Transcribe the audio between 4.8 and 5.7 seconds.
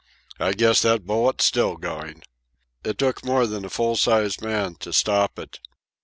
stop it.